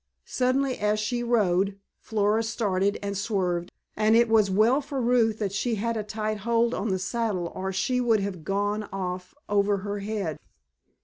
[0.25, 5.51] Suddenly as she rode Flora started and swerved, and it was well for Ruth that
[5.51, 9.77] she had a tight hold on the saddle or she would have gone off over
[9.85, 10.39] her head.